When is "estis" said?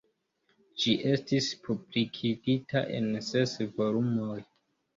1.09-1.49